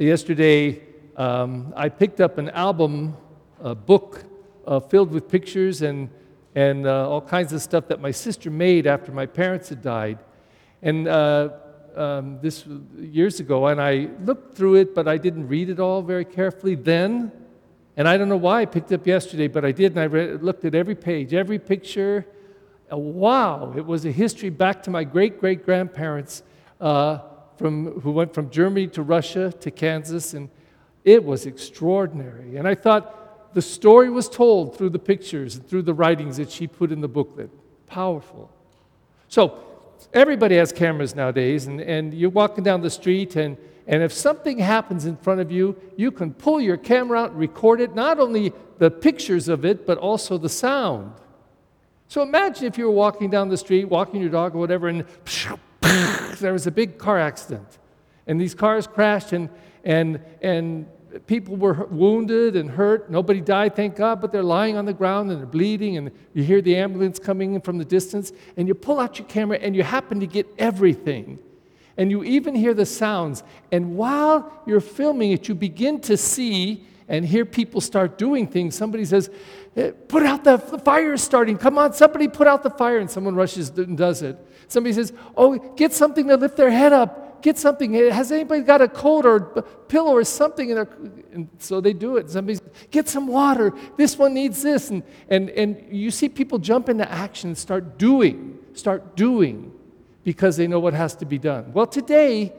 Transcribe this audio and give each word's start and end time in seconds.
Yesterday, 0.00 0.80
um, 1.16 1.72
I 1.74 1.88
picked 1.88 2.20
up 2.20 2.38
an 2.38 2.50
album, 2.50 3.16
a 3.60 3.74
book 3.74 4.22
uh, 4.64 4.78
filled 4.78 5.10
with 5.10 5.28
pictures 5.28 5.82
and, 5.82 6.08
and 6.54 6.86
uh, 6.86 7.10
all 7.10 7.20
kinds 7.20 7.52
of 7.52 7.60
stuff 7.60 7.88
that 7.88 8.00
my 8.00 8.12
sister 8.12 8.48
made 8.48 8.86
after 8.86 9.10
my 9.10 9.26
parents 9.26 9.70
had 9.70 9.82
died. 9.82 10.20
And 10.82 11.08
uh, 11.08 11.48
um, 11.96 12.38
this 12.40 12.64
years 12.96 13.40
ago, 13.40 13.66
and 13.66 13.82
I 13.82 14.10
looked 14.22 14.56
through 14.56 14.76
it, 14.76 14.94
but 14.94 15.08
I 15.08 15.16
didn't 15.16 15.48
read 15.48 15.68
it 15.68 15.80
all 15.80 16.00
very 16.00 16.24
carefully 16.24 16.76
then. 16.76 17.32
And 17.96 18.06
I 18.06 18.16
don't 18.16 18.28
know 18.28 18.36
why 18.36 18.60
I 18.60 18.66
picked 18.66 18.92
up 18.92 19.04
yesterday, 19.04 19.48
but 19.48 19.64
I 19.64 19.72
did, 19.72 19.96
and 19.96 20.00
I 20.00 20.06
read, 20.06 20.44
looked 20.44 20.64
at 20.64 20.76
every 20.76 20.94
page, 20.94 21.34
every 21.34 21.58
picture. 21.58 22.24
Uh, 22.92 22.98
wow, 22.98 23.74
it 23.76 23.84
was 23.84 24.04
a 24.04 24.12
history 24.12 24.50
back 24.50 24.80
to 24.84 24.90
my 24.90 25.02
great 25.02 25.40
great 25.40 25.64
grandparents 25.64 26.44
uh, 26.80 27.18
from, 27.58 28.00
who 28.00 28.10
went 28.10 28.32
from 28.32 28.50
Germany 28.50 28.86
to 28.88 29.02
Russia 29.02 29.52
to 29.60 29.70
Kansas, 29.70 30.34
and 30.34 30.48
it 31.04 31.24
was 31.24 31.46
extraordinary. 31.46 32.56
And 32.56 32.66
I 32.68 32.74
thought 32.74 33.54
the 33.54 33.62
story 33.62 34.10
was 34.10 34.28
told 34.28 34.76
through 34.76 34.90
the 34.90 34.98
pictures 34.98 35.56
and 35.56 35.68
through 35.68 35.82
the 35.82 35.94
writings 35.94 36.36
that 36.36 36.50
she 36.50 36.66
put 36.66 36.92
in 36.92 37.00
the 37.00 37.08
booklet. 37.08 37.50
Powerful. 37.86 38.50
So, 39.28 39.64
everybody 40.12 40.56
has 40.56 40.72
cameras 40.72 41.14
nowadays, 41.14 41.66
and, 41.66 41.80
and 41.80 42.14
you're 42.14 42.30
walking 42.30 42.64
down 42.64 42.82
the 42.82 42.90
street, 42.90 43.36
and, 43.36 43.56
and 43.86 44.02
if 44.02 44.12
something 44.12 44.58
happens 44.58 45.06
in 45.06 45.16
front 45.16 45.40
of 45.40 45.50
you, 45.50 45.76
you 45.96 46.10
can 46.10 46.32
pull 46.32 46.60
your 46.60 46.76
camera 46.76 47.20
out 47.20 47.30
and 47.30 47.38
record 47.38 47.80
it, 47.80 47.94
not 47.94 48.18
only 48.18 48.52
the 48.78 48.90
pictures 48.90 49.48
of 49.48 49.64
it, 49.64 49.86
but 49.86 49.98
also 49.98 50.38
the 50.38 50.48
sound. 50.48 51.12
So 52.08 52.22
imagine 52.22 52.64
if 52.66 52.78
you 52.78 52.86
were 52.86 52.92
walking 52.92 53.28
down 53.28 53.48
the 53.48 53.56
street, 53.56 53.84
walking 53.84 54.20
your 54.20 54.30
dog 54.30 54.54
or 54.54 54.58
whatever, 54.58 54.88
and 54.88 55.04
there 55.80 56.52
was 56.52 56.66
a 56.66 56.70
big 56.70 56.98
car 56.98 57.18
accident. 57.18 57.78
And 58.26 58.40
these 58.40 58.54
cars 58.54 58.86
crashed, 58.86 59.32
and, 59.32 59.48
and, 59.84 60.20
and 60.42 60.86
people 61.26 61.56
were 61.56 61.86
wounded 61.86 62.56
and 62.56 62.70
hurt. 62.70 63.10
Nobody 63.10 63.40
died, 63.40 63.74
thank 63.74 63.96
God, 63.96 64.20
but 64.20 64.32
they're 64.32 64.42
lying 64.42 64.76
on 64.76 64.84
the 64.84 64.92
ground 64.92 65.30
and 65.30 65.40
they're 65.40 65.46
bleeding, 65.46 65.96
and 65.96 66.10
you 66.34 66.42
hear 66.42 66.60
the 66.60 66.76
ambulance 66.76 67.18
coming 67.18 67.54
in 67.54 67.60
from 67.60 67.78
the 67.78 67.84
distance, 67.84 68.32
and 68.56 68.68
you 68.68 68.74
pull 68.74 69.00
out 69.00 69.18
your 69.18 69.26
camera 69.28 69.58
and 69.58 69.74
you 69.74 69.82
happen 69.82 70.20
to 70.20 70.26
get 70.26 70.46
everything. 70.58 71.38
And 71.96 72.10
you 72.10 72.22
even 72.22 72.54
hear 72.54 72.74
the 72.74 72.86
sounds. 72.86 73.42
And 73.72 73.96
while 73.96 74.62
you're 74.66 74.80
filming 74.80 75.32
it, 75.32 75.48
you 75.48 75.54
begin 75.54 76.00
to 76.02 76.16
see 76.16 76.84
and 77.08 77.24
hear 77.24 77.44
people 77.44 77.80
start 77.80 78.18
doing 78.18 78.46
things. 78.46 78.76
Somebody 78.76 79.04
says, 79.04 79.30
eh, 79.76 79.92
Put 80.08 80.24
out 80.24 80.44
the, 80.44 80.56
the 80.56 80.78
fire 80.78 81.14
is 81.14 81.22
starting. 81.22 81.56
Come 81.58 81.78
on, 81.78 81.92
somebody 81.92 82.28
put 82.28 82.46
out 82.46 82.62
the 82.62 82.70
fire. 82.70 82.98
And 82.98 83.10
someone 83.10 83.34
rushes 83.34 83.70
and 83.70 83.96
does 83.96 84.22
it. 84.22 84.36
Somebody 84.68 84.92
says, 84.92 85.12
Oh, 85.36 85.58
get 85.74 85.92
something 85.92 86.28
to 86.28 86.36
lift 86.36 86.56
their 86.56 86.70
head 86.70 86.92
up 86.92 87.28
get 87.42 87.58
something. 87.58 87.92
Has 87.94 88.32
anybody 88.32 88.62
got 88.62 88.80
a 88.80 88.88
coat 88.88 89.24
or 89.24 89.36
a 89.36 89.62
pillow 89.62 90.12
or 90.12 90.24
something? 90.24 90.70
In 90.70 90.76
their, 90.76 90.88
and 91.32 91.48
so 91.58 91.80
they 91.80 91.92
do 91.92 92.16
it. 92.16 92.30
Somebody 92.30 92.56
says, 92.56 92.68
get 92.90 93.08
some 93.08 93.26
water. 93.26 93.72
This 93.96 94.18
one 94.18 94.34
needs 94.34 94.62
this. 94.62 94.90
And, 94.90 95.02
and, 95.28 95.50
and 95.50 95.84
you 95.90 96.10
see 96.10 96.28
people 96.28 96.58
jump 96.58 96.88
into 96.88 97.10
action 97.10 97.50
and 97.50 97.58
start 97.58 97.98
doing, 97.98 98.58
start 98.74 99.16
doing 99.16 99.72
because 100.24 100.56
they 100.56 100.66
know 100.66 100.80
what 100.80 100.94
has 100.94 101.14
to 101.16 101.26
be 101.26 101.38
done. 101.38 101.72
Well, 101.72 101.86
today, 101.86 102.52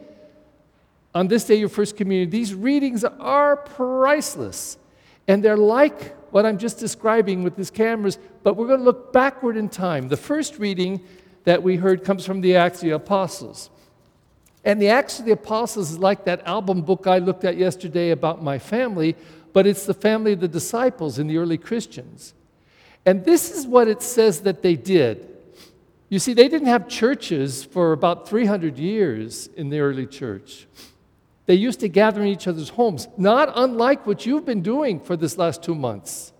on 1.14 1.28
this 1.28 1.44
day, 1.44 1.56
your 1.56 1.68
first 1.68 1.96
communion, 1.96 2.30
these 2.30 2.54
readings 2.54 3.04
are 3.04 3.56
priceless. 3.56 4.78
And 5.26 5.42
they're 5.42 5.56
like 5.56 6.16
what 6.32 6.46
I'm 6.46 6.58
just 6.58 6.78
describing 6.78 7.42
with 7.42 7.56
these 7.56 7.70
cameras, 7.70 8.18
but 8.42 8.56
we're 8.56 8.66
going 8.66 8.80
to 8.80 8.84
look 8.84 9.12
backward 9.12 9.56
in 9.56 9.68
time. 9.68 10.08
The 10.08 10.16
first 10.16 10.58
reading 10.58 11.00
that 11.44 11.62
we 11.62 11.76
heard 11.76 12.04
comes 12.04 12.24
from 12.24 12.40
the 12.40 12.56
Acts 12.56 12.78
of 12.78 12.88
the 12.88 12.94
Apostles. 12.94 13.70
And 14.64 14.80
the 14.80 14.88
Acts 14.88 15.18
of 15.18 15.24
the 15.24 15.32
Apostles 15.32 15.90
is 15.90 15.98
like 15.98 16.24
that 16.24 16.46
album 16.46 16.82
book 16.82 17.06
I 17.06 17.18
looked 17.18 17.44
at 17.44 17.56
yesterday 17.56 18.10
about 18.10 18.42
my 18.42 18.58
family, 18.58 19.16
but 19.52 19.66
it's 19.66 19.86
the 19.86 19.94
family 19.94 20.32
of 20.32 20.40
the 20.40 20.48
disciples 20.48 21.18
and 21.18 21.28
the 21.28 21.38
early 21.38 21.58
Christians. 21.58 22.34
And 23.06 23.24
this 23.24 23.50
is 23.50 23.66
what 23.66 23.88
it 23.88 24.02
says 24.02 24.40
that 24.40 24.62
they 24.62 24.76
did. 24.76 25.26
You 26.08 26.18
see, 26.18 26.34
they 26.34 26.48
didn't 26.48 26.68
have 26.68 26.88
churches 26.88 27.64
for 27.64 27.92
about 27.92 28.28
300 28.28 28.78
years 28.78 29.46
in 29.56 29.70
the 29.70 29.80
early 29.80 30.06
church. 30.06 30.66
They 31.50 31.56
used 31.56 31.80
to 31.80 31.88
gather 31.88 32.22
in 32.22 32.28
each 32.28 32.46
other's 32.46 32.68
homes, 32.68 33.08
not 33.16 33.50
unlike 33.56 34.06
what 34.06 34.24
you've 34.24 34.44
been 34.44 34.62
doing 34.62 35.00
for 35.00 35.16
this 35.16 35.36
last 35.36 35.64
two 35.64 35.74
months. 35.74 36.32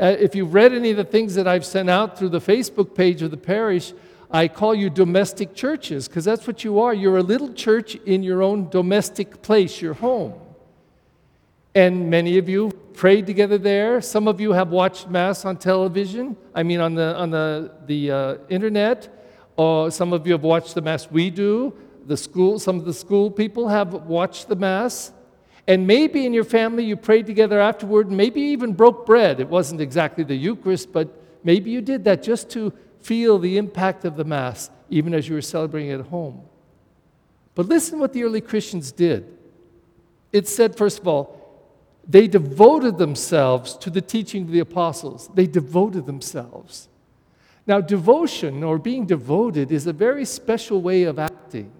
Uh, 0.00 0.16
if 0.18 0.34
you've 0.34 0.52
read 0.52 0.72
any 0.72 0.90
of 0.90 0.96
the 0.96 1.04
things 1.04 1.36
that 1.36 1.46
I've 1.46 1.64
sent 1.64 1.88
out 1.88 2.18
through 2.18 2.30
the 2.30 2.40
Facebook 2.40 2.96
page 2.96 3.22
of 3.22 3.30
the 3.30 3.36
parish, 3.36 3.92
I 4.28 4.48
call 4.48 4.74
you 4.74 4.90
domestic 4.90 5.54
churches 5.54 6.08
because 6.08 6.24
that's 6.24 6.44
what 6.48 6.64
you 6.64 6.80
are. 6.80 6.92
You're 6.92 7.18
a 7.18 7.22
little 7.22 7.54
church 7.54 7.94
in 8.04 8.24
your 8.24 8.42
own 8.42 8.68
domestic 8.68 9.42
place, 9.42 9.80
your 9.80 9.94
home. 9.94 10.34
And 11.76 12.10
many 12.10 12.36
of 12.36 12.48
you 12.48 12.72
prayed 12.94 13.28
together 13.28 13.58
there. 13.58 14.00
Some 14.00 14.26
of 14.26 14.40
you 14.40 14.50
have 14.50 14.70
watched 14.70 15.08
Mass 15.08 15.44
on 15.44 15.56
television, 15.56 16.36
I 16.52 16.64
mean, 16.64 16.80
on 16.80 16.96
the, 16.96 17.16
on 17.16 17.30
the, 17.30 17.70
the 17.86 18.10
uh, 18.10 18.36
internet. 18.48 19.06
Or 19.56 19.88
some 19.92 20.12
of 20.12 20.26
you 20.26 20.32
have 20.32 20.42
watched 20.42 20.74
the 20.74 20.82
Mass 20.82 21.08
we 21.08 21.30
do. 21.30 21.72
The 22.06 22.16
school, 22.16 22.58
some 22.58 22.76
of 22.76 22.84
the 22.84 22.94
school 22.94 23.30
people 23.30 23.68
have 23.68 23.92
watched 23.92 24.48
the 24.48 24.56
Mass. 24.56 25.12
And 25.66 25.86
maybe 25.86 26.26
in 26.26 26.32
your 26.32 26.44
family 26.44 26.84
you 26.84 26.96
prayed 26.96 27.26
together 27.26 27.60
afterward, 27.60 28.10
maybe 28.10 28.40
even 28.40 28.72
broke 28.72 29.06
bread. 29.06 29.40
It 29.40 29.48
wasn't 29.48 29.80
exactly 29.80 30.24
the 30.24 30.34
Eucharist, 30.34 30.92
but 30.92 31.08
maybe 31.44 31.70
you 31.70 31.80
did 31.80 32.04
that 32.04 32.22
just 32.22 32.50
to 32.50 32.72
feel 33.00 33.38
the 33.38 33.56
impact 33.56 34.04
of 34.04 34.16
the 34.16 34.24
Mass, 34.24 34.70
even 34.88 35.14
as 35.14 35.28
you 35.28 35.34
were 35.34 35.42
celebrating 35.42 35.90
at 35.92 36.06
home. 36.06 36.42
But 37.54 37.66
listen 37.66 37.98
what 37.98 38.12
the 38.12 38.24
early 38.24 38.40
Christians 38.40 38.90
did. 38.90 39.36
It 40.32 40.48
said, 40.48 40.76
first 40.76 41.00
of 41.00 41.08
all, 41.08 41.36
they 42.08 42.26
devoted 42.26 42.98
themselves 42.98 43.76
to 43.78 43.90
the 43.90 44.00
teaching 44.00 44.42
of 44.42 44.50
the 44.50 44.60
apostles. 44.60 45.28
They 45.34 45.46
devoted 45.46 46.06
themselves. 46.06 46.88
Now, 47.66 47.80
devotion 47.80 48.64
or 48.64 48.78
being 48.78 49.06
devoted 49.06 49.70
is 49.70 49.86
a 49.86 49.92
very 49.92 50.24
special 50.24 50.80
way 50.80 51.04
of 51.04 51.18
acting. 51.18 51.70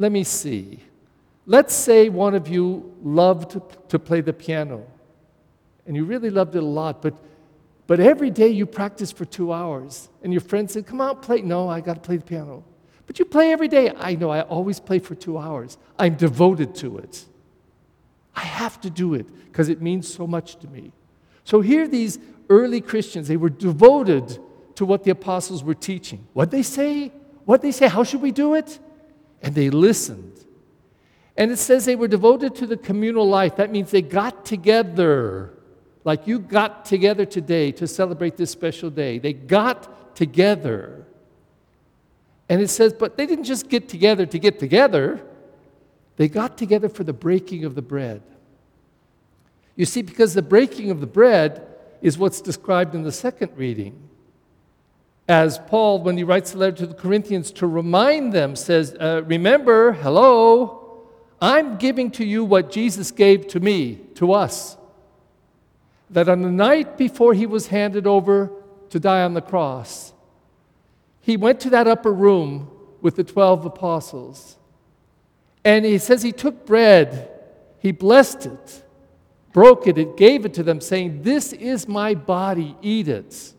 Let 0.00 0.10
me 0.10 0.24
see. 0.24 0.80
Let's 1.46 1.74
say 1.74 2.08
one 2.08 2.34
of 2.34 2.48
you 2.48 2.96
loved 3.04 3.60
to 3.90 3.98
play 3.98 4.22
the 4.22 4.32
piano, 4.32 4.84
and 5.86 5.94
you 5.94 6.04
really 6.04 6.30
loved 6.30 6.56
it 6.56 6.62
a 6.62 6.66
lot, 6.66 7.02
but 7.02 7.14
but 7.86 7.98
every 7.98 8.30
day 8.30 8.46
you 8.46 8.66
practice 8.66 9.10
for 9.10 9.24
two 9.24 9.52
hours, 9.52 10.08
and 10.22 10.32
your 10.32 10.42
friend 10.42 10.70
said, 10.70 10.86
Come 10.86 11.00
on, 11.00 11.16
play. 11.16 11.42
No, 11.42 11.68
I 11.68 11.80
got 11.80 11.94
to 11.94 12.00
play 12.00 12.18
the 12.18 12.24
piano. 12.24 12.62
But 13.08 13.18
you 13.18 13.24
play 13.24 13.50
every 13.50 13.66
day. 13.66 13.92
I 13.96 14.14
know, 14.14 14.30
I 14.30 14.42
always 14.42 14.78
play 14.78 15.00
for 15.00 15.16
two 15.16 15.36
hours. 15.36 15.76
I'm 15.98 16.14
devoted 16.14 16.76
to 16.76 16.98
it. 16.98 17.24
I 18.36 18.42
have 18.42 18.80
to 18.82 18.90
do 18.90 19.14
it 19.14 19.26
because 19.46 19.68
it 19.68 19.82
means 19.82 20.06
so 20.06 20.28
much 20.28 20.54
to 20.60 20.68
me. 20.68 20.92
So 21.42 21.62
here, 21.62 21.88
these 21.88 22.20
early 22.48 22.80
Christians, 22.80 23.26
they 23.26 23.36
were 23.36 23.50
devoted 23.50 24.38
to 24.76 24.84
what 24.84 25.02
the 25.02 25.10
apostles 25.10 25.64
were 25.64 25.74
teaching. 25.74 26.24
What 26.32 26.52
they 26.52 26.62
say? 26.62 27.08
What 27.44 27.60
they 27.60 27.72
say? 27.72 27.88
How 27.88 28.04
should 28.04 28.22
we 28.22 28.30
do 28.30 28.54
it? 28.54 28.78
And 29.42 29.54
they 29.54 29.70
listened. 29.70 30.44
And 31.36 31.50
it 31.50 31.58
says 31.58 31.84
they 31.84 31.96
were 31.96 32.08
devoted 32.08 32.54
to 32.56 32.66
the 32.66 32.76
communal 32.76 33.26
life. 33.26 33.56
That 33.56 33.70
means 33.70 33.90
they 33.90 34.02
got 34.02 34.44
together 34.44 35.54
like 36.04 36.26
you 36.26 36.38
got 36.38 36.84
together 36.84 37.26
today 37.26 37.72
to 37.72 37.86
celebrate 37.86 38.36
this 38.36 38.50
special 38.50 38.90
day. 38.90 39.18
They 39.18 39.32
got 39.32 40.16
together. 40.16 41.06
And 42.48 42.60
it 42.60 42.68
says, 42.68 42.92
but 42.92 43.16
they 43.16 43.26
didn't 43.26 43.44
just 43.44 43.68
get 43.68 43.88
together 43.88 44.26
to 44.26 44.38
get 44.38 44.58
together, 44.58 45.20
they 46.16 46.28
got 46.28 46.58
together 46.58 46.88
for 46.88 47.04
the 47.04 47.12
breaking 47.12 47.64
of 47.64 47.74
the 47.74 47.82
bread. 47.82 48.22
You 49.76 49.86
see, 49.86 50.02
because 50.02 50.34
the 50.34 50.42
breaking 50.42 50.90
of 50.90 51.00
the 51.00 51.06
bread 51.06 51.66
is 52.02 52.18
what's 52.18 52.40
described 52.40 52.94
in 52.94 53.02
the 53.02 53.12
second 53.12 53.52
reading. 53.56 54.09
As 55.30 55.60
Paul, 55.60 56.02
when 56.02 56.16
he 56.16 56.24
writes 56.24 56.50
the 56.50 56.58
letter 56.58 56.78
to 56.78 56.86
the 56.88 56.94
Corinthians, 56.94 57.52
to 57.52 57.66
remind 57.68 58.32
them, 58.32 58.56
says, 58.56 58.96
uh, 58.98 59.22
Remember, 59.26 59.92
hello, 59.92 61.06
I'm 61.40 61.76
giving 61.76 62.10
to 62.12 62.24
you 62.24 62.44
what 62.44 62.72
Jesus 62.72 63.12
gave 63.12 63.46
to 63.46 63.60
me, 63.60 64.00
to 64.16 64.32
us 64.32 64.76
that 66.10 66.28
on 66.28 66.42
the 66.42 66.50
night 66.50 66.98
before 66.98 67.32
he 67.32 67.46
was 67.46 67.68
handed 67.68 68.08
over 68.08 68.50
to 68.88 68.98
die 68.98 69.22
on 69.22 69.34
the 69.34 69.40
cross, 69.40 70.12
he 71.20 71.36
went 71.36 71.60
to 71.60 71.70
that 71.70 71.86
upper 71.86 72.12
room 72.12 72.68
with 73.00 73.14
the 73.14 73.22
12 73.22 73.66
apostles. 73.66 74.56
And 75.64 75.84
he 75.84 75.98
says 75.98 76.22
he 76.22 76.32
took 76.32 76.66
bread, 76.66 77.30
he 77.78 77.92
blessed 77.92 78.46
it, 78.46 78.82
broke 79.52 79.86
it, 79.86 79.96
and 79.96 80.16
gave 80.16 80.44
it 80.44 80.54
to 80.54 80.64
them, 80.64 80.80
saying, 80.80 81.22
This 81.22 81.52
is 81.52 81.86
my 81.86 82.14
body, 82.14 82.76
eat 82.82 83.06
it. 83.06 83.54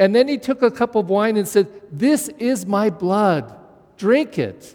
And 0.00 0.12
then 0.12 0.26
he 0.26 0.38
took 0.38 0.62
a 0.62 0.70
cup 0.70 0.96
of 0.96 1.08
wine 1.08 1.36
and 1.36 1.46
said, 1.46 1.68
This 1.92 2.28
is 2.38 2.66
my 2.66 2.90
blood, 2.90 3.54
drink 3.96 4.36
it. 4.36 4.74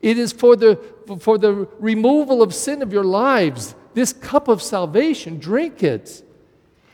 It 0.00 0.18
is 0.18 0.32
for 0.32 0.56
the, 0.56 0.80
for 1.20 1.38
the 1.38 1.68
removal 1.78 2.42
of 2.42 2.52
sin 2.52 2.82
of 2.82 2.92
your 2.92 3.04
lives 3.04 3.76
this 3.98 4.12
cup 4.12 4.46
of 4.46 4.62
salvation, 4.62 5.40
drink 5.40 5.82
it. 5.82 6.22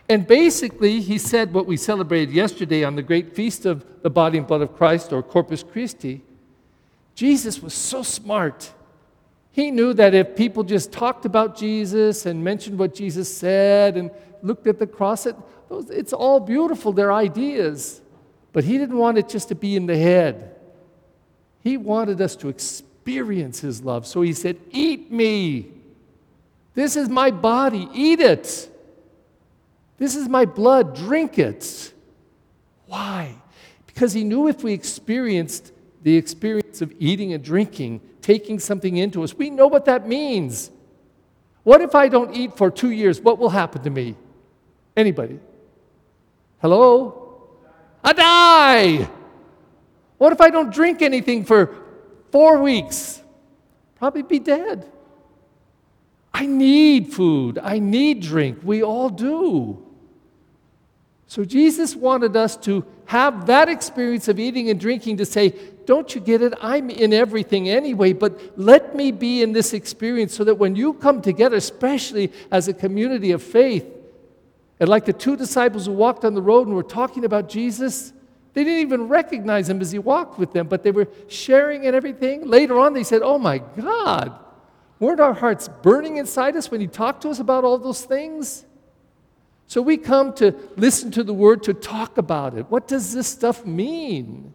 And 0.09 0.27
basically, 0.27 1.01
he 1.01 1.19
said 1.19 1.53
what 1.53 1.67
we 1.67 1.77
celebrated 1.77 2.35
yesterday 2.35 2.83
on 2.83 2.97
the 2.97 3.03
great 3.03 3.35
feast 3.35 3.67
of 3.67 3.85
the 4.03 4.09
body 4.09 4.39
and 4.39 4.47
blood 4.47 4.63
of 4.63 4.75
Christ 4.75 5.13
or 5.13 5.23
Corpus 5.23 5.63
Christi. 5.63 6.23
Jesus 7.15 7.63
was 7.63 7.75
so 7.75 8.03
smart. 8.03 8.73
He 9.51 9.71
knew 9.71 9.93
that 9.95 10.15
if 10.15 10.35
people 10.35 10.65
just 10.65 10.93
talked 10.93 11.27
about 11.27 11.57
Jesus 11.57 12.25
and 12.25 12.43
mentioned 12.43 12.79
what 12.79 12.95
Jesus 12.95 13.35
said 13.35 13.99
and 13.99 14.11
looked 14.43 14.67
at 14.67 14.79
the 14.79 14.87
cross, 14.87 15.27
it, 15.27 15.37
it's 15.81 16.13
all 16.13 16.41
beautiful, 16.41 16.93
they're 16.93 17.13
ideas. 17.13 18.01
But 18.53 18.65
he 18.65 18.79
didn't 18.79 18.97
want 18.97 19.19
it 19.19 19.29
just 19.29 19.49
to 19.49 19.55
be 19.55 19.77
in 19.77 19.87
the 19.87 19.97
head. 19.97 20.55
He 21.63 21.77
wanted 21.77 22.21
us 22.21 22.37
to 22.37 22.49
experience 22.49 23.61
his 23.61 23.83
love. 23.83 24.07
So 24.07 24.23
he 24.23 24.33
said, 24.33 24.59
Eat 24.71 25.11
me. 25.11 25.73
This 26.75 26.97
is 26.97 27.09
my 27.09 27.31
body. 27.31 27.89
Eat 27.93 28.21
it. 28.21 28.71
This 29.99 30.17
is 30.17 30.29
my 30.29 30.45
blood. 30.45 30.95
Drink 30.95 31.39
it. 31.39 31.93
Why? 32.87 33.35
Because 33.87 34.13
he 34.13 34.25
knew 34.25 34.49
if 34.49 34.63
we 34.63 34.73
experienced 34.73 35.73
the 36.03 36.17
experience 36.17 36.83
of 36.83 36.93
eating 36.99 37.33
and 37.33 37.43
drinking, 37.43 38.01
taking 38.21 38.59
something 38.59 38.97
into 38.97 39.23
us, 39.23 39.35
we 39.35 39.51
know 39.51 39.67
what 39.67 39.87
that 39.87 40.07
means. 40.07 40.71
What 41.63 41.81
if 41.81 41.95
I 41.95 42.09
don't 42.09 42.35
eat 42.35 42.57
for 42.57 42.71
two 42.71 42.91
years? 42.91 43.21
What 43.21 43.39
will 43.39 43.49
happen 43.49 43.83
to 43.83 43.91
me? 43.91 44.17
Anybody? 44.97 45.41
Hello? 46.65 47.51
I 48.03 48.15
die. 48.15 49.11
What 50.17 50.33
if 50.33 50.41
I 50.41 50.49
don't 50.49 50.73
drink 50.73 51.03
anything 51.03 51.45
for 51.45 51.77
four 52.33 52.63
weeks? 52.63 53.21
Probably 53.97 54.23
be 54.23 54.39
dead. 54.39 54.91
I 56.33 56.47
need 56.47 57.13
food. 57.13 57.59
I 57.59 57.81
need 57.81 58.23
drink. 58.23 58.61
We 58.63 58.83
all 58.83 59.11
do. 59.11 59.85
So 61.27 61.45
Jesus 61.45 61.95
wanted 61.95 62.35
us 62.35 62.57
to 62.69 62.87
have 63.05 63.45
that 63.45 63.69
experience 63.69 64.29
of 64.29 64.39
eating 64.39 64.71
and 64.71 64.81
drinking 64.81 65.19
to 65.19 65.27
say, 65.27 65.55
Don't 65.85 66.15
you 66.15 66.21
get 66.23 66.41
it? 66.41 66.55
I'm 66.63 66.89
in 66.89 67.13
everything 67.13 67.69
anyway, 67.69 68.15
but 68.15 68.41
let 68.57 68.97
me 68.97 69.13
be 69.13 69.43
in 69.43 69.53
this 69.53 69.75
experience 69.75 70.35
so 70.35 70.45
that 70.45 70.55
when 70.55 70.77
you 70.77 70.95
come 70.95 71.21
together, 71.21 71.57
especially 71.57 72.33
as 72.51 72.69
a 72.69 72.73
community 72.73 73.33
of 73.33 73.43
faith, 73.43 73.94
and 74.81 74.89
like 74.89 75.05
the 75.05 75.13
two 75.13 75.37
disciples 75.37 75.87
who 75.87 75.93
walked 75.93 76.25
on 76.25 76.35
the 76.35 76.43
road 76.43 76.67
and 76.67 76.75
were 76.75 76.83
talking 76.83 77.25
about 77.25 77.49
Jesus, 77.49 78.13
they 78.55 78.65
didn't 78.65 78.81
even 78.81 79.09
recognize 79.09 79.69
him 79.69 79.81
as 79.81 79.93
he 79.93 79.99
walked 79.99 80.39
with 80.39 80.53
them, 80.53 80.69
but 80.69 80.83
they 80.83 80.91
were 80.91 81.09
sharing 81.29 81.87
and 81.87 81.95
everything. 81.95 82.47
Later 82.47 82.79
on, 82.79 82.93
they 82.93 83.05
said, 83.05 83.23
Oh 83.23 83.39
my 83.39 83.59
God, 83.59 84.39
weren't 84.99 85.21
our 85.21 85.35
hearts 85.35 85.69
burning 85.83 86.17
inside 86.17 86.57
us 86.57 86.71
when 86.71 86.81
he 86.81 86.87
talked 86.87 87.23
to 87.23 87.31
us 87.31 87.39
about 87.39 87.65
all 87.65 87.79
those 87.79 88.05
things? 88.05 88.65
So 89.67 89.81
we 89.81 89.97
come 89.97 90.35
to 90.35 90.55
listen 90.77 91.11
to 91.13 91.25
the 91.25 91.35
word 91.35 91.63
to 91.65 91.75
talk 91.75 92.19
about 92.19 92.57
it. 92.57 92.71
What 92.71 92.87
does 92.87 93.13
this 93.13 93.27
stuff 93.27 93.65
mean? 93.65 94.53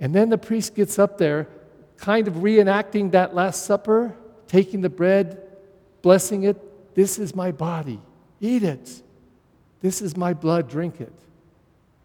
And 0.00 0.14
then 0.14 0.30
the 0.30 0.38
priest 0.38 0.74
gets 0.74 0.98
up 0.98 1.18
there, 1.18 1.48
kind 1.98 2.26
of 2.26 2.34
reenacting 2.34 3.12
that 3.12 3.34
Last 3.34 3.64
Supper, 3.64 4.16
taking 4.48 4.80
the 4.80 4.88
bread, 4.88 5.40
blessing 6.02 6.42
it. 6.44 6.94
This 6.94 7.18
is 7.18 7.34
my 7.34 7.52
body. 7.52 8.00
Eat 8.40 8.62
it. 8.62 9.02
This 9.80 10.02
is 10.02 10.16
my 10.16 10.32
blood. 10.34 10.68
Drink 10.68 11.00
it. 11.00 11.12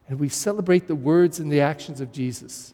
And 0.07 0.19
we 0.19 0.29
celebrate 0.29 0.87
the 0.87 0.95
words 0.95 1.39
and 1.39 1.51
the 1.51 1.61
actions 1.61 1.99
of 1.99 2.11
Jesus 2.11 2.73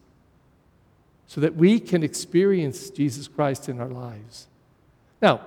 so 1.27 1.39
that 1.39 1.55
we 1.55 1.79
can 1.79 2.03
experience 2.03 2.89
Jesus 2.89 3.27
Christ 3.27 3.69
in 3.69 3.79
our 3.79 3.87
lives. 3.87 4.47
Now, 5.21 5.41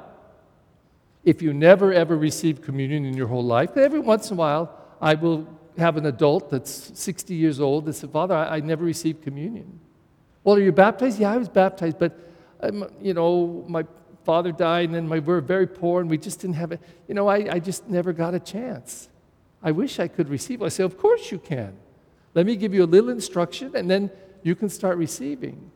if 1.25 1.43
you 1.43 1.53
never 1.53 1.93
ever 1.93 2.17
received 2.17 2.63
communion 2.63 3.05
in 3.05 3.15
your 3.15 3.27
whole 3.27 3.45
life, 3.45 3.77
every 3.77 4.01
once 4.01 4.31
in 4.31 4.37
a 4.37 4.39
while 4.39 4.79
I 5.01 5.15
will 5.15 5.47
have 5.77 5.97
an 5.97 6.07
adult 6.07 6.51
that's 6.51 6.93
60 6.95 7.35
years 7.35 7.61
old 7.61 7.87
that 7.87 7.95
said, 7.95 8.11
Father, 8.11 8.35
I, 8.35 8.57
I 8.57 8.61
never 8.61 8.85
received 8.85 9.23
communion. 9.23 9.81
Well, 10.43 10.57
are 10.57 10.61
you 10.61 10.73
baptized? 10.73 11.19
Yeah, 11.19 11.33
I 11.33 11.37
was 11.37 11.49
baptized, 11.49 11.99
but, 11.99 12.19
um, 12.61 12.89
you 13.01 13.15
know, 13.15 13.65
my 13.67 13.85
father 14.25 14.53
died 14.53 14.87
and 14.87 14.95
then 14.95 15.09
my, 15.09 15.19
we 15.19 15.35
were 15.35 15.41
very 15.41 15.67
poor 15.67 16.01
and 16.01 16.11
we 16.11 16.19
just 16.19 16.41
didn't 16.41 16.57
have 16.57 16.73
it. 16.73 16.81
You 17.09 17.15
know, 17.15 17.29
I, 17.29 17.55
I 17.55 17.59
just 17.59 17.89
never 17.89 18.13
got 18.13 18.35
a 18.35 18.41
chance. 18.41 19.09
I 19.63 19.71
wish 19.71 19.99
I 20.01 20.09
could 20.09 20.29
receive. 20.29 20.63
I 20.63 20.69
say, 20.69 20.85
Of 20.85 20.99
course 20.99 21.31
you 21.31 21.39
can. 21.39 21.77
Let 22.35 22.47
me 22.47 22.57
give 22.57 22.75
you 22.75 22.85
a 22.85 22.87
little 22.87 23.11
instruction 23.11 23.77
and 23.77 23.91
then 23.91 24.11
you 24.43 24.55
can 24.55 24.69
start 24.69 24.99
receiving. 24.99 25.71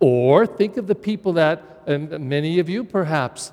Or 0.00 0.46
think 0.46 0.76
of 0.76 0.86
the 0.86 0.94
people 0.94 1.34
that, 1.34 1.82
and 1.86 2.28
many 2.28 2.58
of 2.58 2.68
you 2.68 2.84
perhaps, 2.84 3.52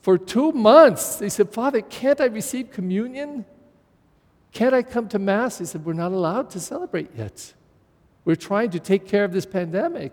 for 0.00 0.18
two 0.18 0.52
months, 0.52 1.16
they 1.16 1.28
said, 1.28 1.52
Father, 1.52 1.80
can't 1.80 2.20
I 2.20 2.26
receive 2.26 2.70
communion? 2.70 3.44
Can't 4.52 4.74
I 4.74 4.82
come 4.82 5.08
to 5.08 5.18
Mass? 5.18 5.58
He 5.58 5.64
said, 5.64 5.84
We're 5.84 5.92
not 5.92 6.12
allowed 6.12 6.50
to 6.50 6.60
celebrate 6.60 7.10
yet. 7.16 7.54
We're 8.24 8.36
trying 8.36 8.70
to 8.70 8.80
take 8.80 9.06
care 9.06 9.24
of 9.24 9.32
this 9.32 9.46
pandemic. 9.46 10.12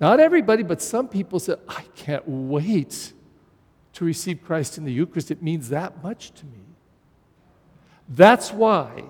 Not 0.00 0.20
everybody, 0.20 0.62
but 0.62 0.82
some 0.82 1.08
people 1.08 1.40
said, 1.40 1.58
I 1.68 1.82
can't 1.94 2.24
wait 2.26 3.12
to 3.94 4.04
receive 4.04 4.42
Christ 4.44 4.76
in 4.76 4.84
the 4.84 4.92
Eucharist. 4.92 5.30
It 5.30 5.42
means 5.42 5.70
that 5.70 6.02
much 6.02 6.32
to 6.32 6.44
me. 6.46 6.60
That's 8.08 8.52
why 8.52 9.04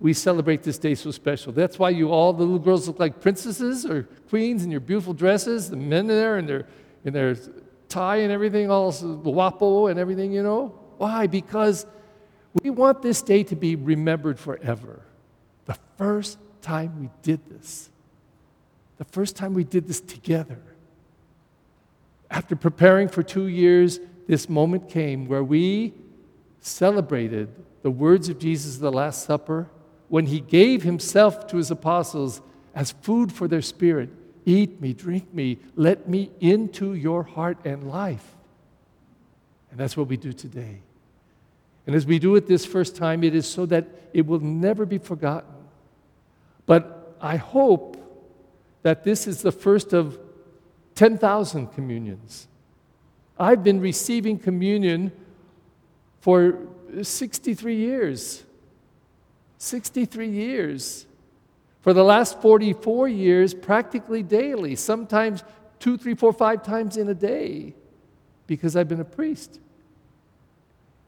we 0.00 0.12
celebrate 0.12 0.62
this 0.62 0.78
day 0.78 0.94
so 0.94 1.10
special. 1.10 1.52
That's 1.52 1.78
why 1.78 1.90
you 1.90 2.10
all, 2.10 2.32
the 2.32 2.42
little 2.42 2.58
girls 2.58 2.88
look 2.88 2.98
like 2.98 3.20
princesses 3.20 3.86
or 3.86 4.04
queens 4.28 4.64
in 4.64 4.70
your 4.70 4.80
beautiful 4.80 5.12
dresses, 5.12 5.70
the 5.70 5.76
men 5.76 6.06
there 6.06 6.38
in 6.38 6.46
their, 6.46 6.66
in 7.04 7.12
their 7.12 7.36
tie 7.88 8.16
and 8.16 8.32
everything, 8.32 8.70
all 8.70 8.92
guapo 8.92 9.86
and 9.86 9.98
everything, 9.98 10.32
you 10.32 10.42
know? 10.42 10.74
Why? 10.96 11.26
Because 11.26 11.86
we 12.62 12.70
want 12.70 13.02
this 13.02 13.22
day 13.22 13.44
to 13.44 13.56
be 13.56 13.76
remembered 13.76 14.38
forever. 14.38 15.02
The 15.66 15.76
first 15.96 16.38
time 16.62 17.00
we 17.00 17.10
did 17.22 17.40
this, 17.48 17.90
the 18.98 19.04
first 19.04 19.36
time 19.36 19.54
we 19.54 19.64
did 19.64 19.88
this 19.88 20.00
together. 20.00 20.60
After 22.30 22.56
preparing 22.56 23.08
for 23.08 23.22
two 23.22 23.46
years, 23.46 24.00
this 24.26 24.48
moment 24.48 24.88
came 24.88 25.26
where 25.26 25.44
we 25.44 25.92
celebrated 26.60 27.48
the 27.82 27.90
words 27.90 28.28
of 28.28 28.38
Jesus 28.38 28.76
at 28.76 28.80
the 28.80 28.92
Last 28.92 29.24
Supper 29.24 29.68
when 30.08 30.26
he 30.26 30.40
gave 30.40 30.82
himself 30.82 31.46
to 31.48 31.56
his 31.56 31.70
apostles 31.70 32.40
as 32.74 32.92
food 32.92 33.32
for 33.32 33.46
their 33.46 33.62
spirit. 33.62 34.10
Eat 34.46 34.80
me, 34.80 34.92
drink 34.92 35.32
me, 35.32 35.58
let 35.76 36.08
me 36.08 36.30
into 36.40 36.94
your 36.94 37.22
heart 37.22 37.58
and 37.64 37.90
life. 37.90 38.34
And 39.70 39.78
that's 39.78 39.96
what 39.96 40.08
we 40.08 40.16
do 40.16 40.32
today. 40.32 40.80
And 41.86 41.94
as 41.94 42.06
we 42.06 42.18
do 42.18 42.36
it 42.36 42.46
this 42.46 42.64
first 42.64 42.96
time, 42.96 43.22
it 43.24 43.34
is 43.34 43.46
so 43.46 43.66
that 43.66 43.86
it 44.12 44.26
will 44.26 44.40
never 44.40 44.86
be 44.86 44.98
forgotten. 44.98 45.52
But 46.66 47.16
I 47.20 47.36
hope 47.36 47.93
that 48.84 49.02
this 49.02 49.26
is 49.26 49.40
the 49.40 49.50
first 49.50 49.92
of 49.94 50.18
10,000 50.94 51.68
communions. 51.68 52.46
I've 53.38 53.64
been 53.64 53.80
receiving 53.80 54.38
communion 54.38 55.10
for 56.20 56.58
63 57.02 57.76
years. 57.76 58.44
63 59.56 60.28
years. 60.28 61.06
For 61.80 61.94
the 61.94 62.04
last 62.04 62.40
44 62.42 63.08
years, 63.08 63.54
practically 63.54 64.22
daily, 64.22 64.76
sometimes 64.76 65.42
two, 65.78 65.96
three, 65.96 66.14
four, 66.14 66.34
five 66.34 66.62
times 66.62 66.98
in 66.98 67.08
a 67.08 67.14
day, 67.14 67.74
because 68.46 68.76
I've 68.76 68.88
been 68.88 69.00
a 69.00 69.04
priest. 69.04 69.60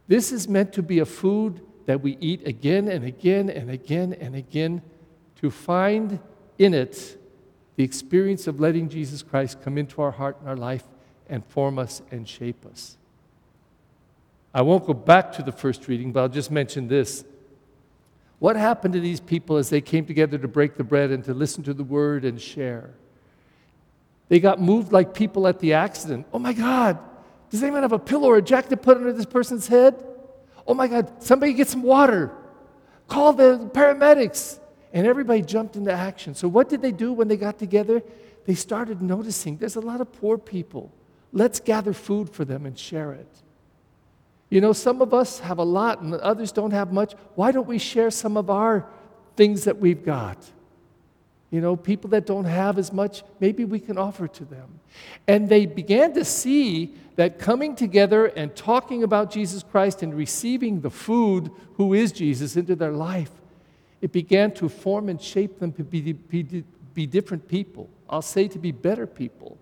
This 0.09 0.33
is 0.33 0.49
meant 0.49 0.73
to 0.73 0.83
be 0.83 1.00
a 1.00 1.06
food 1.06 1.61
that 1.85 2.00
we 2.00 2.16
eat 2.23 2.47
again 2.47 2.88
and 2.88 3.04
again 3.04 3.50
and 3.50 3.71
again 3.71 4.14
and 4.14 4.35
again 4.35 4.80
to 5.42 5.50
find 5.50 6.18
in 6.59 6.73
it 6.73 7.18
the 7.76 7.85
experience 7.85 8.47
of 8.47 8.59
letting 8.59 8.88
Jesus 8.88 9.23
Christ 9.23 9.62
come 9.62 9.78
into 9.78 10.02
our 10.02 10.11
heart 10.11 10.38
and 10.40 10.49
our 10.49 10.56
life 10.56 10.85
and 11.28 11.45
form 11.45 11.78
us 11.78 12.02
and 12.11 12.28
shape 12.28 12.64
us. 12.66 12.97
I 14.54 14.62
won't 14.62 14.87
go 14.87 14.95
back 14.95 15.33
to 15.33 15.42
the 15.42 15.52
first 15.52 15.87
reading, 15.87 16.12
but 16.12 16.21
I'll 16.21 16.28
just 16.28 16.50
mention 16.50 16.88
this. 16.88 17.25
What 18.38 18.56
happened 18.56 18.95
to 18.95 19.00
these 19.00 19.21
people 19.21 19.56
as 19.56 19.71
they 19.71 19.80
came 19.80 20.06
together 20.06 20.38
to 20.38 20.49
break 20.49 20.76
the 20.76 20.85
bread 20.85 21.11
and 21.11 21.25
to 21.25 21.35
listen 21.35 21.62
to 21.64 21.75
the 21.75 21.85
word 21.85 22.25
and 22.25 22.40
share? 22.40 22.95
They 24.28 24.40
got 24.40 24.61
moved 24.61 24.92
like 24.92 25.14
people 25.14 25.47
at 25.47 25.61
the 25.61 25.75
accident. 25.75 26.26
Oh 26.33 26.38
my 26.38 26.52
God, 26.52 26.99
does 27.50 27.62
anyone 27.62 27.83
have 27.83 27.92
a 27.92 27.99
pillow 27.99 28.28
or 28.28 28.38
a 28.38 28.42
jacket 28.42 28.71
to 28.71 28.76
put 28.76 28.97
under 28.97 29.12
this 29.12 29.26
person's 29.26 29.68
head? 29.68 30.02
Oh 30.66 30.75
my 30.75 30.88
God, 30.88 31.23
somebody 31.23 31.52
get 31.52 31.68
some 31.68 31.83
water. 31.83 32.33
Call 33.09 33.33
the 33.33 33.71
paramedics. 33.73 34.59
And 34.93 35.07
everybody 35.07 35.43
jumped 35.43 35.76
into 35.76 35.93
action. 35.93 36.35
So, 36.35 36.49
what 36.49 36.69
did 36.69 36.83
they 36.83 36.93
do 36.93 37.12
when 37.12 37.28
they 37.28 37.37
got 37.37 37.59
together? 37.59 38.02
They 38.45 38.55
started 38.55 39.02
noticing 39.02 39.57
there's 39.57 39.76
a 39.76 39.81
lot 39.81 40.00
of 40.00 40.12
poor 40.12 40.38
people. 40.38 40.93
Let's 41.33 41.61
gather 41.61 41.93
food 41.93 42.31
for 42.31 42.45
them 42.45 42.64
and 42.64 42.78
share 42.78 43.12
it. 43.12 43.28
You 44.49 44.61
know, 44.61 44.73
some 44.73 45.02
of 45.02 45.12
us 45.12 45.40
have 45.40 45.59
a 45.59 45.64
lot 45.64 46.00
and 46.00 46.14
others 46.14 46.52
don't 46.52 46.71
have 46.71 46.93
much. 46.93 47.14
Why 47.35 47.50
don't 47.50 47.66
we 47.66 47.78
share 47.78 48.11
some 48.11 48.37
of 48.37 48.49
our 48.49 48.87
things 49.35 49.64
that 49.64 49.78
we've 49.78 50.05
got? 50.05 50.38
You 51.50 51.61
know, 51.61 51.76
people 51.76 52.11
that 52.11 52.26
don't 52.26 52.45
have 52.45 52.78
as 52.78 52.93
much, 52.93 53.23
maybe 53.40 53.64
we 53.64 53.81
can 53.81 53.99
offer 53.99 54.28
to 54.28 54.45
them. 54.45 54.81
And 55.26 55.49
they 55.49 55.66
began 55.66 56.12
to 56.14 56.25
see 56.25 56.95
that 57.16 57.38
coming 57.38 57.75
together 57.75 58.26
and 58.26 58.55
talking 58.55 59.02
about 59.02 59.31
Jesus 59.31 59.62
Christ 59.62 60.02
and 60.02 60.14
receiving 60.14 60.81
the 60.81 60.90
food, 60.90 61.50
who 61.75 61.95
is 61.95 62.12
Jesus, 62.12 62.57
into 62.57 62.76
their 62.76 62.93
life, 62.93 63.31
it 64.00 64.12
began 64.12 64.52
to 64.52 64.68
form 64.68 65.08
and 65.08 65.20
shape 65.20 65.58
them 65.58 65.72
to 65.72 65.84
be, 65.84 66.12
be, 66.12 66.64
be 66.94 67.06
different 67.06 67.48
people. 67.48 67.88
I'll 68.08 68.22
say 68.22 68.48
to 68.48 68.58
be 68.58 68.72
better 68.72 69.06
people. 69.06 69.58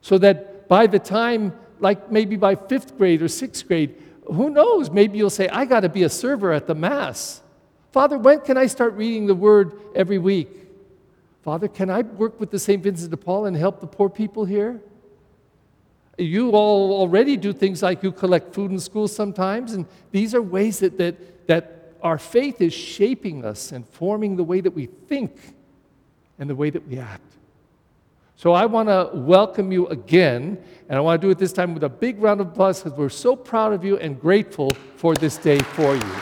So 0.00 0.18
that 0.18 0.68
by 0.68 0.86
the 0.86 0.98
time, 0.98 1.52
like 1.78 2.10
maybe 2.10 2.36
by 2.36 2.54
fifth 2.54 2.96
grade 2.96 3.22
or 3.22 3.28
sixth 3.28 3.66
grade, 3.66 3.94
who 4.26 4.50
knows? 4.50 4.90
Maybe 4.90 5.18
you'll 5.18 5.30
say, 5.30 5.48
I 5.48 5.64
got 5.64 5.80
to 5.80 5.88
be 5.88 6.04
a 6.04 6.08
server 6.08 6.52
at 6.52 6.66
the 6.66 6.74
Mass. 6.74 7.42
Father, 7.92 8.16
when 8.18 8.40
can 8.40 8.56
I 8.56 8.66
start 8.66 8.94
reading 8.94 9.26
the 9.26 9.34
Word 9.34 9.72
every 9.94 10.18
week? 10.18 10.48
Father, 11.42 11.68
can 11.68 11.90
I 11.90 12.02
work 12.02 12.38
with 12.38 12.50
the 12.50 12.58
St. 12.58 12.82
Vincent 12.82 13.10
de 13.10 13.16
Paul 13.16 13.46
and 13.46 13.56
help 13.56 13.80
the 13.80 13.86
poor 13.86 14.08
people 14.08 14.44
here? 14.44 14.80
You 16.18 16.50
all 16.50 16.92
already 16.92 17.36
do 17.36 17.52
things 17.52 17.82
like 17.82 18.02
you 18.02 18.12
collect 18.12 18.54
food 18.54 18.70
in 18.70 18.78
school 18.78 19.08
sometimes, 19.08 19.72
and 19.72 19.86
these 20.10 20.34
are 20.34 20.42
ways 20.42 20.80
that, 20.80 20.98
that, 20.98 21.46
that 21.46 21.79
our 22.02 22.18
faith 22.18 22.60
is 22.60 22.72
shaping 22.72 23.44
us 23.44 23.72
and 23.72 23.86
forming 23.88 24.36
the 24.36 24.44
way 24.44 24.60
that 24.60 24.72
we 24.72 24.86
think 24.86 25.36
and 26.38 26.48
the 26.48 26.54
way 26.54 26.70
that 26.70 26.86
we 26.86 26.98
act. 26.98 27.22
So 28.36 28.52
I 28.52 28.64
want 28.66 28.88
to 28.88 29.10
welcome 29.12 29.70
you 29.70 29.86
again, 29.88 30.56
and 30.88 30.96
I 30.96 31.00
want 31.00 31.20
to 31.20 31.26
do 31.26 31.30
it 31.30 31.36
this 31.36 31.52
time 31.52 31.74
with 31.74 31.84
a 31.84 31.90
big 31.90 32.22
round 32.22 32.40
of 32.40 32.48
applause 32.48 32.82
because 32.82 32.98
we're 32.98 33.10
so 33.10 33.36
proud 33.36 33.74
of 33.74 33.84
you 33.84 33.98
and 33.98 34.18
grateful 34.18 34.70
for 34.96 35.14
this 35.14 35.36
day 35.36 35.58
for 35.58 35.94
you. 35.94 36.12